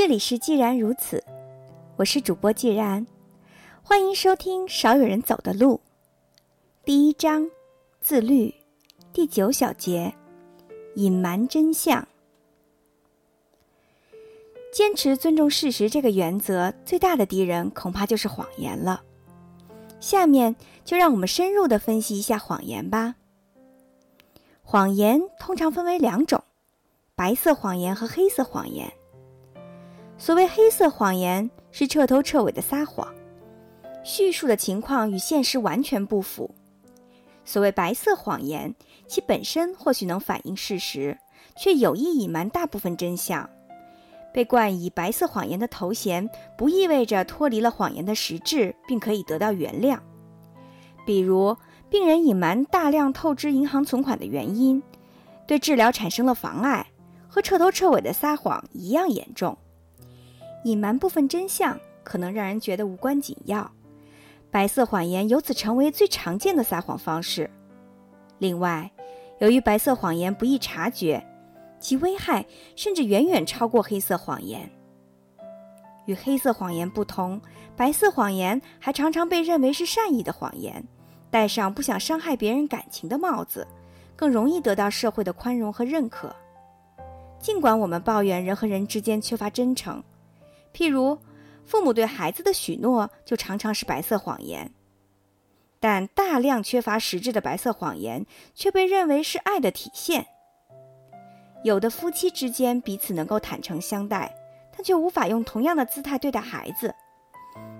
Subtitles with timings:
[0.00, 1.22] 这里是既然如此，
[1.96, 3.06] 我是主播既然，
[3.82, 5.78] 欢迎收听少有人走的路。
[6.86, 7.50] 第一章，
[8.00, 8.54] 自律，
[9.12, 10.14] 第九小节，
[10.94, 12.08] 隐瞒真相。
[14.72, 19.02] 坚持尊重事实这个原则，最大的敌人恐怕就是谎言了。
[20.00, 23.16] 下面就让我们深入的分析一下谎言吧。
[24.62, 26.42] 谎言通常分为两种：
[27.14, 28.90] 白色谎言和黑色谎言。
[30.20, 33.08] 所谓黑色谎言，是彻头彻尾的撒谎，
[34.04, 36.46] 叙述的情况与现实完全不符；
[37.42, 38.74] 所谓白色谎言，
[39.08, 41.16] 其本身或许能反映事实，
[41.56, 43.48] 却有意隐瞒大部分真相。
[44.30, 49.98] 被冠以白色谎言的头衔，不意味着脱离了谎言的实质，并可以得到原谅。
[51.06, 51.56] 比如，
[51.88, 54.82] 病人隐瞒大量透支银行存款的原因，
[55.46, 56.86] 对治疗产生了妨碍，
[57.26, 59.56] 和彻头彻尾的撒谎一样严重。
[60.64, 63.70] 隐瞒部分真相，可能让人觉得无关紧要，
[64.50, 67.50] 白色谎言由此成为最常见的撒谎方式。
[68.38, 68.90] 另外，
[69.38, 71.26] 由于白色谎言不易察觉。
[71.80, 72.44] 其危害
[72.76, 74.70] 甚至远远超过黑色谎言。
[76.04, 77.40] 与黑色谎言不同，
[77.74, 80.86] 白色谎言还常常被认为是善意的谎言，
[81.30, 83.66] 戴上不想伤害别人感情的帽子，
[84.14, 86.36] 更容易得到社会的宽容和认可。
[87.38, 90.04] 尽管我们抱怨人和人之间缺乏真诚，
[90.72, 91.18] 譬如
[91.64, 94.72] 父母对孩子的许诺就常常是白色谎言，
[95.78, 100.26] 但大量缺乏实质的白色谎言却被认为是爱的体现。
[101.62, 104.34] 有的夫妻之间彼此能够坦诚相待，
[104.72, 106.94] 但却无法用同样的姿态对待孩子。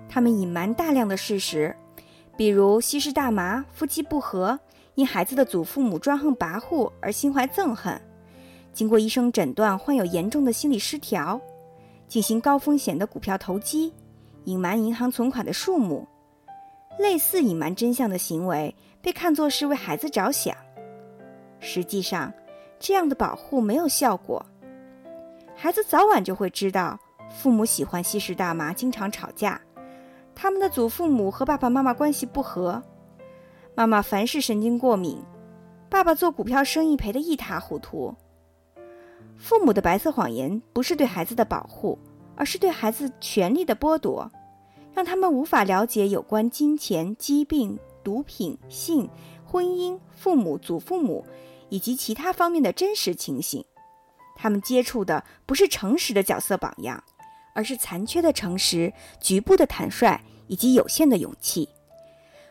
[0.07, 1.75] 他们隐瞒大量的事实，
[2.37, 4.59] 比如吸食大麻、夫妻不和、
[4.95, 7.99] 因孩子的祖父母专横跋扈而心怀憎恨、
[8.71, 11.41] 经过医生诊断患有严重的心理失调、
[12.11, 13.93] 进行高风险的股票投机、
[14.43, 16.05] 隐瞒银行存款的数目。
[16.99, 20.53] 类似隐瞒真相的行为被看作是为孩子着想，
[21.61, 22.29] 实际上。
[22.77, 24.45] 这样的保护没有效果，
[25.55, 26.99] 孩子早晚就会知道，
[27.29, 29.61] 父母喜欢吸食大麻，经常吵架；
[30.35, 32.81] 他们的祖父母和爸爸妈妈关系不和，
[33.75, 35.23] 妈妈凡事神经过敏，
[35.89, 38.13] 爸爸做股票生意赔得一塌糊涂。
[39.37, 41.97] 父母的白色谎言不是对孩子的保护，
[42.35, 44.31] 而是对孩子权利的剥夺，
[44.93, 49.09] 让他们无法了解有关金钱、疾病、毒品、性、
[49.45, 51.25] 婚姻、父母、祖父母。
[51.73, 53.63] 以及其他方面的真实情形，
[54.35, 57.01] 他们接触的不是诚实的角色榜样，
[57.55, 61.69] 而是残缺的诚实、局部的坦率以及有限的勇气。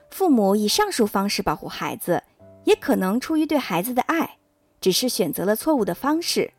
[0.09, 2.23] 父母以上述方式保护孩子，
[2.65, 4.39] 也可能出于对孩子的爱，
[4.81, 6.51] 只是选择了错误的方式。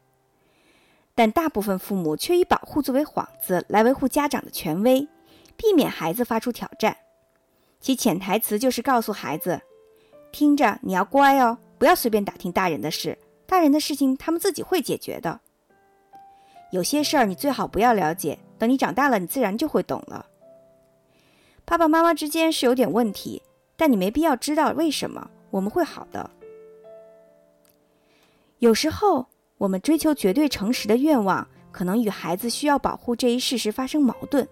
[1.13, 5.07] 但大部分父母却以保护作为幌子来维护家长的权威，
[5.55, 6.95] 避免孩子发出挑战。
[7.79, 9.61] 其潜台词就是告诉孩子
[10.31, 13.17] ：“听着，你要乖哦。”不要随便打听大人的事，
[13.47, 15.39] 大人的事情他们自己会解决的。
[16.71, 20.27] 有些事儿你最好不要了解，等你长大了，你自然就会懂了。
[21.65, 23.41] 爸爸妈妈之间是有点问题，
[23.75, 26.29] 但你没必要知道为什么，我们会好的。
[28.59, 29.25] 有时候，
[29.61, 34.47] 我们追求绝对诚实的愿望，可能与孩子需要保护这一事实发生矛盾。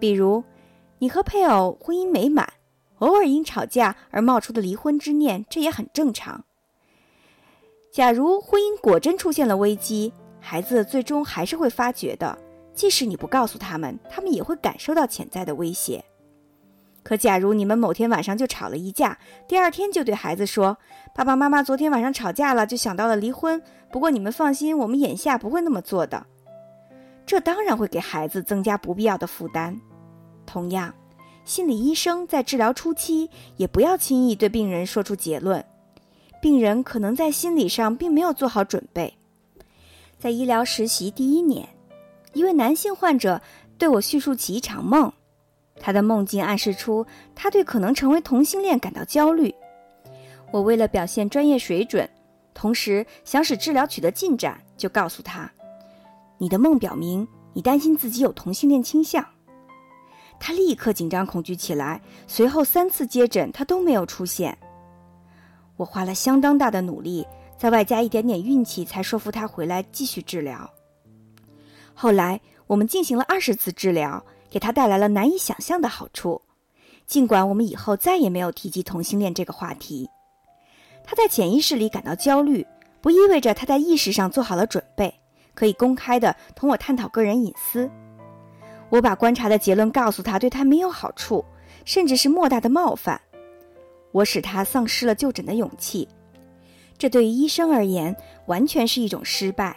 [0.00, 0.42] 比如，
[0.98, 2.52] 你和配偶婚姻美满。
[2.98, 6.44] 偶尔因吵架而冒出的离婚之念，这也很正常。
[7.92, 12.36] 假如婚姻果真出现了危机，孩子最终还是会发觉的。
[12.74, 16.04] 即使你不告诉他们，他们也会感受到潜在的威胁。
[17.02, 19.18] 可假如你们某天晚上就吵了一架，
[19.48, 20.76] 第二天就对孩子说
[21.14, 23.62] ：“爸爸妈妈昨天晚上吵架了，就想到了离婚。
[23.90, 26.26] 不过你们放心，我们眼下不会那么做的。”
[27.26, 29.80] 这当然会给孩子增加不必要的负担。
[30.46, 30.92] 同样。
[31.42, 35.64] 心理医生在治疗初期也不要轻易对病人说出结论，
[36.40, 39.12] 病人可能在心理上并没有做好准备。
[40.16, 41.66] 在医疗实习第一年，
[42.34, 43.40] 一位男性患者
[43.78, 45.12] 对我叙述起一场梦，
[45.80, 47.04] 他的梦境暗示出
[47.34, 49.52] 他对可能成为同性恋感到焦虑。
[50.52, 52.08] 我为了表现专业水准，
[52.52, 55.50] 同时想使治疗取得进展，就告诉他
[56.38, 59.24] ：“你的梦表明你担心自己有同性恋倾向。”
[60.38, 64.56] 他立刻紧张恐惧起来，随后三次接诊他都没有出现。
[65.76, 70.70] 我花了相当大的努力，再外加一点点运气，才说服他回来继续治疗。
[71.94, 76.42] 后来我们进行了二十次治疗，给他带来了难以想象的好处。
[77.06, 80.08] 尽管我们以后再也没有提及同性恋这个话题，
[81.04, 82.66] 他在潜意识里感到焦虑，
[83.00, 85.14] 不意味着他在意识上做好了准备。
[85.52, 87.90] 可以公开的同我探讨个人隐私。
[88.88, 91.44] 我把观察的结论告诉他，对他没有好处，
[91.84, 93.20] 甚至是莫大的冒犯。
[94.12, 96.08] 我使他丧失了就诊的勇气，
[96.96, 99.76] 这对于医生而言完全是一种失败。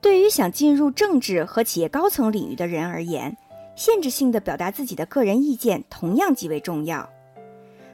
[0.00, 3.36] 对于想进入政治和企业高层领域的人而言，
[3.76, 7.08] 限制性的表达自己的个人意见同样极为重要。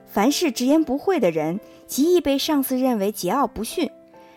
[0.06, 3.91] 凡是直言不讳的人，极易被上司认为桀骜不驯，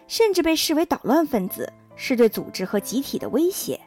[0.08, 3.80] 甚至被视为捣乱分子，是对组织和集体的威胁。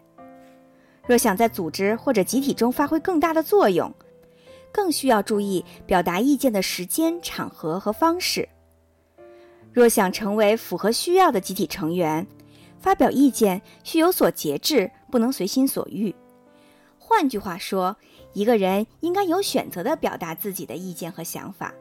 [1.06, 3.92] 若想在组织或者集体中发挥更大的作用，
[4.70, 8.48] 更需要注意表达意见的时间、场合和方式。
[9.72, 12.24] 若想成为符合需要的集体成员，
[12.82, 16.12] 发表意见需有所节制，不能随心所欲。
[16.98, 17.96] 换句话说，
[18.32, 21.72] 一个人应该有选择地表达自己的意见和想法。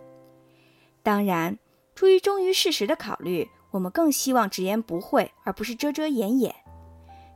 [1.02, 1.58] 当然，
[1.96, 6.54] 出于忠于事实的考虑，我们更希望直言不讳，而不是遮遮掩掩。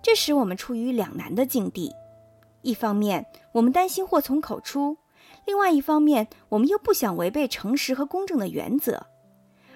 [0.04, 1.92] 这使我们处于两难的境地：
[2.62, 4.98] 一方面，我们担心祸从口出；
[5.46, 9.08] 另外一方面，我们又不想违背诚实和公正的原则。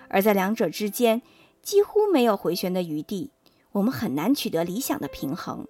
[0.10, 1.24] 而在两者之间，
[1.64, 3.32] 几乎没有回旋的余地，
[3.72, 5.68] 我们很难取得理想的平衡。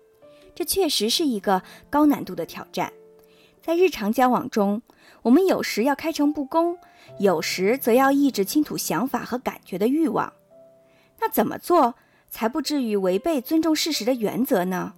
[0.55, 2.91] 这确实是一个高难度的挑战。
[3.61, 4.81] 在日常交往中，
[5.23, 6.77] 我们有时要开诚布公。
[7.17, 10.31] 有时则要抑制倾吐想法和感觉的欲望，
[11.19, 11.95] 那怎么做
[12.29, 14.93] 才不至于违背尊重事实的原则呢？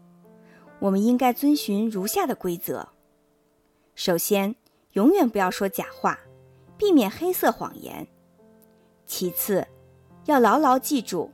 [0.79, 2.89] 我们应该遵循如下的规则：
[3.95, 4.55] 首先，
[4.93, 6.19] 永远不要说假话，
[6.77, 8.05] 避免黑色谎言；
[9.05, 9.65] 其次，
[10.25, 11.31] 要牢牢记住，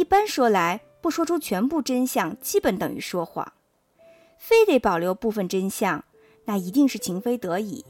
[0.00, 3.44] 一般说来，不说出全部真相，基本等于说谎；
[4.38, 6.02] 非得保留部分真相，
[6.46, 7.84] 那一定是情非得已。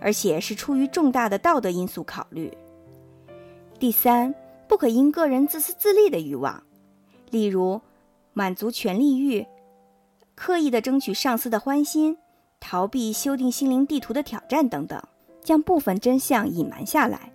[0.00, 2.56] 而且是出于重大的道德因素考虑。
[3.80, 4.32] 第三，
[4.68, 6.62] 不可因个人自私自利的欲望，
[7.32, 7.80] 例如
[8.34, 9.44] 满足权力欲、
[10.36, 12.16] 刻意的争取上司的欢心、
[12.60, 15.02] 逃避修订心灵地图的挑战等等，
[15.42, 17.32] 将部分真相隐瞒下来。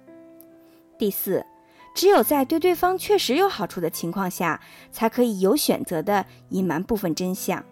[0.97, 1.45] 第四，
[1.93, 4.59] 只有在对对方确实有好处的情况下，
[4.91, 7.63] 才可以有选择的隐瞒部分真相。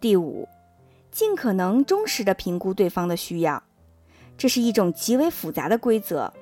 [0.00, 0.48] 第五，
[1.10, 3.62] 尽可能忠实的评估对方的需要。
[4.38, 6.32] 这是一种极为复杂的规则，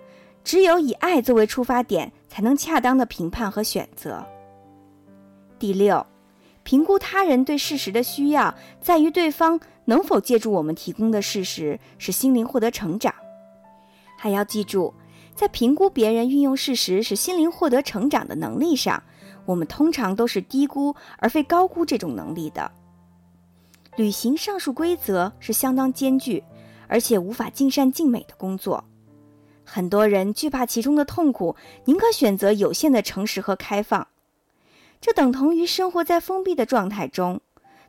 [0.45, 4.25] 只有以爱作为出发点，才能恰当的评判和选择。
[5.59, 6.07] 第六，
[6.63, 13.13] 评估他人对事实的需要，在于对方能否借助我们提供的事实，使心灵获得成长。
[14.17, 14.95] 还要记住，
[15.38, 19.00] 在评估别人运用事实使心灵获得成长的能力上，
[19.46, 22.69] 我们通常都是低估而非高估这种能力的。
[23.94, 26.43] 履行上述规则是相当艰巨。
[26.90, 28.82] 而且无法尽善尽美的工作，
[29.62, 31.55] 很多人惧怕其中的痛苦，
[31.85, 34.08] 宁可选择有限的诚实和开放。
[34.99, 37.43] 这等同于生活在封闭的状态中，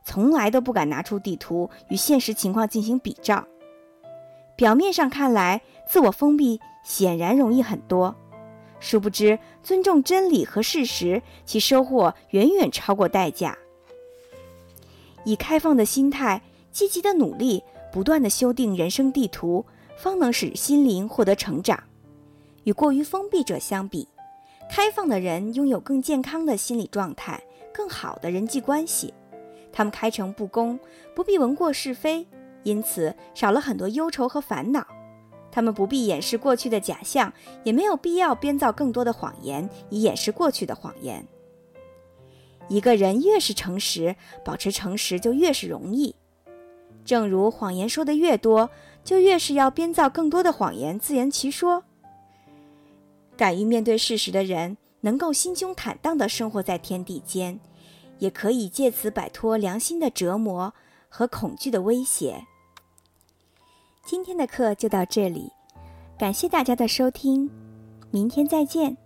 [0.03, 3.47] 从来都不敢拿出地图与现实情况进行比照。
[4.57, 8.15] 表面上看来，自我封闭显然容易很多，
[8.79, 13.57] 殊不知尊重真理和事实，其收获远远超过代价。
[15.25, 17.63] 以开放的心态，积极的努力。
[17.91, 19.65] 不断的修订人生地图，
[19.97, 21.83] 方能使心灵获得成长。
[22.65, 24.07] 与过于封闭者相比，
[24.69, 27.41] 开放的人拥有更健康的心理状态，
[27.73, 29.11] 更好的人际关系。
[29.73, 30.79] 他们开诚布公，
[31.15, 32.27] 不必闻过是非，
[32.61, 34.85] 因此少了很多忧愁和烦恼。
[35.59, 37.33] 他们不必掩饰过去的假象，
[37.65, 41.27] 也没有必要编造更多的谎言以掩饰过去的谎言。
[42.69, 46.15] 一个人越是诚实，保持诚实就越是容易。
[47.03, 48.69] 正如谎言说的越多，
[49.03, 51.83] 就越是要编造更多的谎言自圆其说。
[53.35, 57.59] 敢于面对事实的人，能够心胸坦荡地生活在天地间，
[58.19, 60.73] 也可以借此摆脱良心的折磨
[61.09, 62.45] 和恐惧的威胁。
[64.09, 65.51] 今天的课就到这里，
[66.17, 67.47] 感谢大家的收听，
[68.09, 68.97] 明天再见。